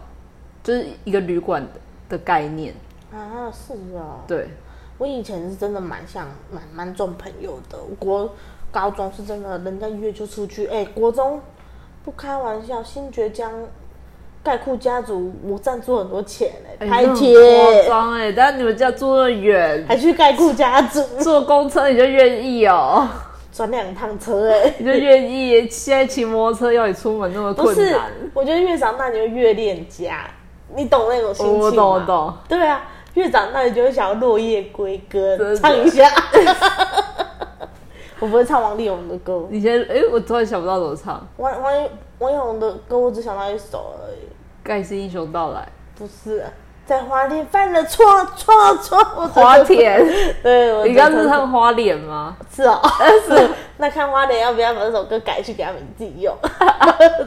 [0.64, 1.68] 就是一个旅馆的
[2.08, 2.74] 的概念。
[3.12, 4.48] 啊，是啊，对，
[4.96, 7.76] 我以前是真的蛮像蛮蛮重朋友的。
[7.78, 8.32] 我国
[8.72, 10.66] 高中是真的，人家约就出去。
[10.68, 11.38] 哎、国中
[12.02, 13.52] 不开玩笑，新爵江
[14.42, 23.06] 盖库家族我赞助很多钱哎、哎拍贴，张哎，但你们家住那么远，还去盖库家族坐公车你就愿意哦，
[23.56, 25.66] 转两趟车哎、你就愿意。
[25.70, 30.28] 现在骑摩托车要你出门那么不是困难，，我觉得越长大你就越恋家，
[30.74, 31.64] 你懂那种心情吗？
[31.64, 32.34] 我懂我懂。
[32.46, 32.82] 对啊，
[33.14, 36.06] 越长大你就会想要落叶归根，唱一下。
[38.20, 41.26] 我不会唱王力宏的歌，你先，哎、我突然想不到怎么唱。
[41.38, 41.72] 王王
[42.18, 44.18] 王力宏的歌我只想到一首而已，
[44.62, 45.66] 盖世英雄到来，
[45.98, 46.44] 不是
[46.86, 50.00] 在花莲犯了错错错，花田。
[50.42, 52.36] 对，我你刚刚是唱花脸吗？
[52.54, 52.80] 是哦，
[53.26, 53.50] 是。
[53.78, 56.34] 那看花莲要不要把这首歌改去给他们自己用？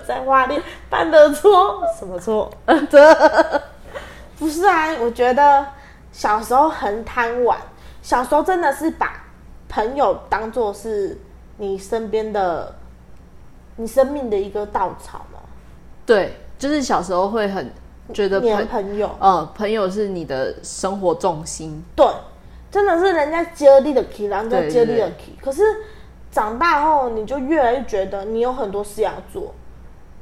[0.08, 2.50] 在花莲犯的错，什么错？
[2.90, 3.62] 这
[4.40, 5.66] 不是啊，我觉得
[6.12, 7.58] 小时候很贪玩，
[8.02, 9.22] 小时候真的是把
[9.68, 11.20] 朋友当做是
[11.58, 12.74] 你身边的、
[13.76, 15.40] 你生命的一个稻草嘛，
[16.06, 17.72] 对，就是小时候会很
[18.14, 19.10] 觉得黏朋，朋友。
[19.20, 21.84] 呃，朋友是你的生活重心。
[21.96, 22.06] 对，
[22.72, 25.12] 真的是人家接力的 key，人家对接力的。
[25.42, 25.62] 可是
[26.32, 29.54] 长大后，你就越来越觉得你有很多事要做。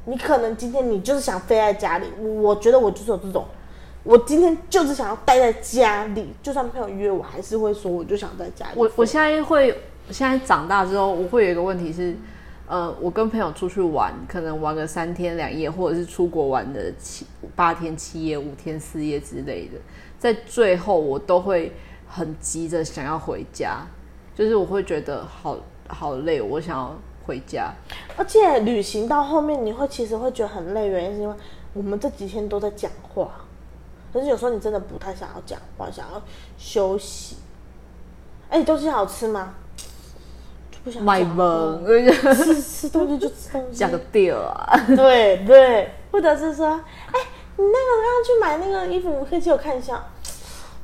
[0.04, 2.06] 你可能今天你就是想飞在家里，
[2.40, 3.44] 我觉得我就是有这种，
[4.04, 8.72] 我今天就是想要待在家里，就算朋友约我，还是会说我就想在家里。
[8.74, 9.78] 我我现在会，
[10.10, 12.16] 现在长大之后，我会有一个问题是，
[12.68, 17.26] 呃，我跟朋友出去玩，可能玩个三天两夜，或者是出国玩的七
[17.56, 19.78] 八天七夜、五天四夜之类的，
[20.18, 21.72] 在最后我都会
[22.06, 23.78] 很急着想要回家，
[24.34, 25.56] 就是我会觉得好
[25.88, 26.94] 好累，我想要
[27.26, 27.72] 回家。
[28.18, 31.34] 而且旅行到后面，你会其实会觉得很累，原因是因为
[31.72, 33.30] 我们这几天都在讲话，
[34.12, 36.22] 可是有时候你真的不太想要讲话，想要
[36.58, 37.36] 休息。
[38.50, 39.54] 哎、东西好吃吗？
[41.00, 41.84] 卖萌，
[42.34, 44.80] 吃 吃东西就吃东西讲，个调啊！
[44.96, 47.20] 对对，或者是说，哎、
[47.56, 50.02] 你那个刚刚去买那个衣服，可以借我看一下。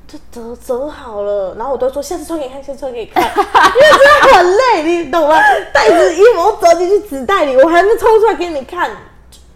[0.06, 5.34] 就折折好了，然后我都说下次穿给你看，下次穿给你看，因为真的很累，你懂吗？
[5.72, 8.90] 袋子衣服我折进去纸袋里，我还没抽出来给你看。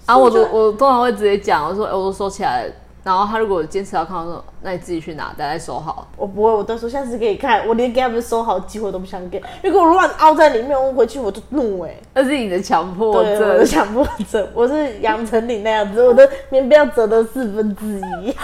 [0.07, 2.73] 然后我我通常会直接讲，我说，哎、我都收起来了。
[3.09, 6.07] 然后他如果坚持要看，我说，那你自己去拿，等下收好。
[6.15, 9.43] 我不会，我都说下次给你看，我连给他们收好的机会都不想给。
[9.63, 13.67] 如果我乱凹在里面，我回去我就怒哎、那是你的强迫症，我的症。
[13.67, 18.37] 强迫症，我是杨丞琳那样子，我的棉被要折的四分之一。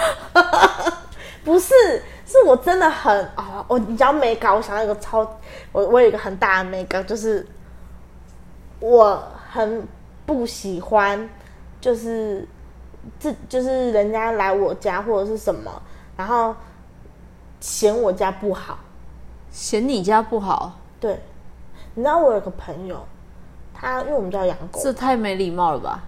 [1.45, 1.71] 不是，
[2.25, 5.19] 是我真的很啊、我你讲美感，我想到一个超，
[5.71, 7.45] 我我有一个很大的美感，就是
[8.79, 9.87] 我很
[10.25, 11.29] 不喜欢，
[11.79, 12.47] 就是
[13.19, 15.71] 这就是人家来我家或者是什么，
[16.17, 16.55] 然后
[17.59, 18.77] 嫌我家不好。
[19.51, 21.17] 嫌你家不好，对，
[21.93, 22.99] 你知道我有个朋友，
[23.73, 26.03] 他因为我们家养狗，这太没礼貌了吧？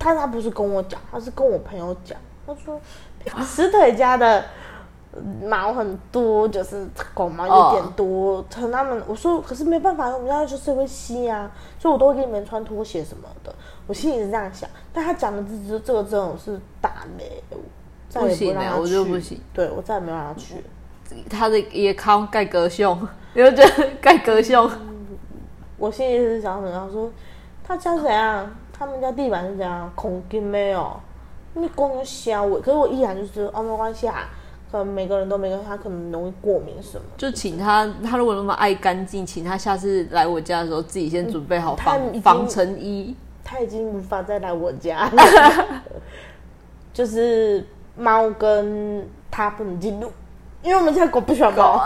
[0.00, 2.18] 他他不是跟我讲，他是跟我朋友讲。
[2.44, 2.80] 他说
[3.44, 4.44] 石腿家的
[5.44, 8.44] 毛很多，就是狗毛有点多。
[8.50, 13.54] 他们我说，可是没办法，我们家就是会吸啊，所以我都会给你们穿拖鞋什么的。
[13.92, 17.42] 我心里是这样想，但他讲的这这这个这种是打雷，
[18.08, 19.40] 再也不让他不行欸我就去不行。
[19.52, 20.64] 对我再也没有让他去。
[21.28, 22.96] 他的也靠盖格秀，
[23.34, 24.70] 你就觉得盖格秀
[25.76, 27.12] 我心里是想怎样说，
[27.62, 30.98] 他家怎样，他们家地板是怎样，空间没有，
[31.52, 34.26] 你光有小我，可是我依然就是哦没关系啊，
[34.70, 43.14] 可能每个人都每个人他可能容易过敏什么，就请他，他如果那么爱干净，请他下次来我家的时候自己先准备好他已经防防尘衣。
[43.52, 45.82] 他已经无法再来我家了，
[46.94, 47.62] 就是
[47.94, 50.10] 猫跟他不能进入，
[50.62, 51.84] 因为我们家狗不喜欢猫，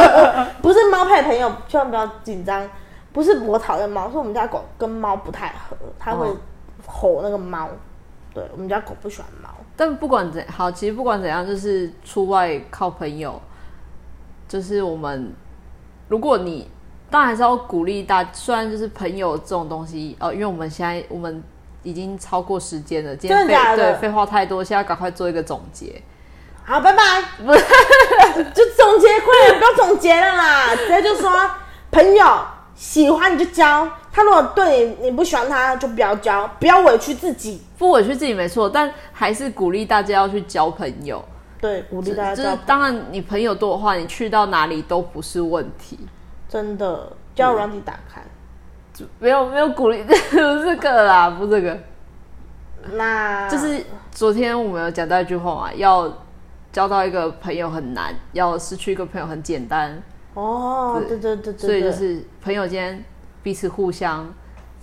[0.60, 2.68] 不是猫派朋友，千万不要紧张，
[3.14, 6.36] 不是我讨厌猫，是我们家狗跟猫不太合，它会哦
[6.86, 7.70] 吼那个猫，
[8.34, 9.48] 对我们家狗不喜欢猫。
[9.74, 13.40] 但不管怎好，其实不管怎样，就是出外靠朋友，
[14.46, 15.32] 就是我们，
[16.08, 16.70] 如果你
[17.10, 21.42] 当然还是要鼓励大，虽然就是朋友这种东西，哦，因为我们现在我们
[21.82, 26.02] 已经超过时间了，今天废对废话太多，现在赶快做一个总结。
[26.64, 27.02] 好，拜拜。
[27.38, 27.52] 不
[28.52, 31.30] 就总结，快点，不要总结了啦，直接就说
[31.92, 32.26] 朋友
[32.74, 37.62] 喜欢你就交，他如果对你你不喜欢他就不要交，不要委屈自己。
[37.78, 41.24] 不委屈自己没错，但还是鼓励大家要去交朋友。
[41.60, 45.98] 对，鼓励大家交就是，当然你朋友多的话，你去到哪里都不是问题。
[46.48, 48.22] 真的交友软体打开。
[49.18, 51.78] 没有没有鼓励， 不是这个啦，不是这个。
[52.92, 56.10] 那就是昨天我们有讲到一句话嘛，要
[56.72, 60.02] 交到一个朋友很难，要失去一个朋友很简单。
[60.34, 63.04] 哦，对对对对，所以就是朋友间
[63.42, 64.32] 彼此互相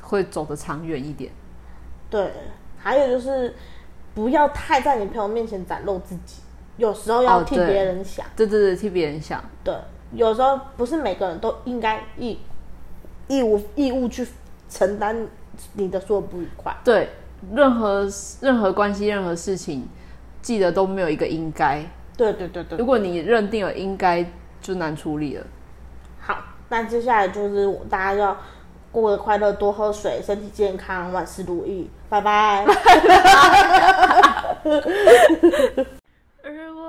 [0.02, 1.32] 会走得长远一点。
[2.10, 2.32] 对，
[2.78, 3.56] 还有就是
[4.14, 6.42] 不要太在你朋友面前展露自己，
[6.78, 8.26] 有时候要替别人想。
[8.36, 9.44] 对对对，替别人想。
[9.64, 9.76] 对，
[10.14, 12.40] 有时候不是每个人都应该义
[13.28, 14.28] 义务义务去
[14.70, 15.28] 承担
[15.74, 16.76] 你的所有不愉快。
[16.84, 17.10] 对，
[17.54, 18.08] 任何
[18.42, 19.88] 任何关系、任何事情，
[20.42, 21.84] 记得都没有一个应该。
[22.16, 24.24] 对对对对如果你认定了应该，
[24.62, 25.46] 就难处理了。
[26.20, 26.38] 好，
[26.70, 28.38] 那接下来就是大家要
[28.92, 32.66] 过得快乐，多喝水，身体健康，万事如意，拜拜。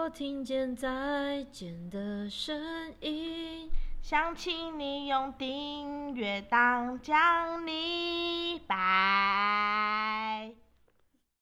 [0.05, 2.55] 我听见再见的声
[3.01, 3.71] 音。
[4.03, 10.53] 想起你用订阅当讲你拜